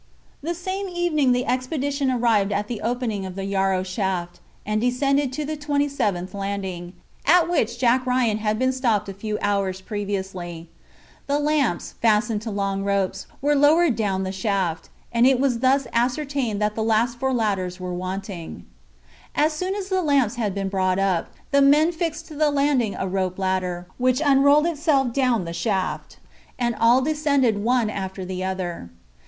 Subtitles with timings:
[0.41, 5.31] The same evening the expedition arrived at the opening of the Yarrow shaft, and descended
[5.33, 6.93] to the twenty seventh landing,
[7.27, 10.67] at which Jack Ryan had been stopped a few hours previously.
[11.27, 15.85] The lamps, fastened to long ropes, were lowered down the shaft, and it was thus
[15.93, 18.65] ascertained that the four last ladders were wanting.
[19.35, 22.95] As soon as the lamps had been brought up, the men fixed to the landing
[22.95, 26.17] a rope ladder, which unrolled itself down the shaft,
[26.57, 28.89] and all descended one after the other.